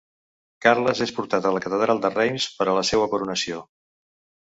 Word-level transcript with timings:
Carles 0.65 1.01
és 1.07 1.13
portat 1.19 1.49
a 1.51 1.53
la 1.57 1.63
catedral 1.67 2.03
de 2.07 2.13
Reims 2.17 2.51
per 2.57 2.71
a 2.73 2.77
la 2.81 2.89
seua 2.93 3.15
coronació. 3.15 3.65